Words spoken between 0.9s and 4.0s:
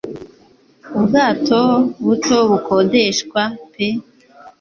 ubwato buto bukodeshwa pe